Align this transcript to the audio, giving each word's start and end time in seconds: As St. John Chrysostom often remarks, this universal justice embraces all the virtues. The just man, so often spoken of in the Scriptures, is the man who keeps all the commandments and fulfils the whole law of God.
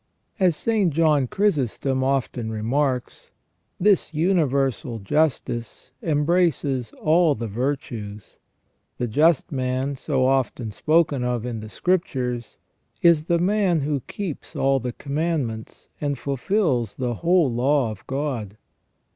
As 0.39 0.55
St. 0.55 0.91
John 0.91 1.27
Chrysostom 1.27 2.03
often 2.03 2.51
remarks, 2.51 3.29
this 3.79 4.15
universal 4.15 4.97
justice 4.97 5.91
embraces 6.01 6.91
all 6.93 7.35
the 7.35 7.45
virtues. 7.47 8.37
The 8.97 9.05
just 9.07 9.51
man, 9.51 9.95
so 9.95 10.25
often 10.25 10.71
spoken 10.71 11.23
of 11.23 11.45
in 11.45 11.59
the 11.59 11.69
Scriptures, 11.69 12.57
is 13.03 13.25
the 13.25 13.37
man 13.37 13.81
who 13.81 13.99
keeps 14.07 14.55
all 14.55 14.79
the 14.79 14.93
commandments 14.93 15.87
and 16.01 16.17
fulfils 16.17 16.95
the 16.95 17.13
whole 17.21 17.53
law 17.53 17.91
of 17.91 18.07
God. 18.07 18.57